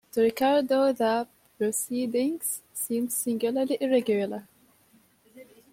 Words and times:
To 0.13 0.21
Ricardo 0.23 0.91
the 0.91 1.27
proceedings 1.59 2.61
seemed 2.73 3.13
singularly 3.13 3.77
irregular. 3.79 4.47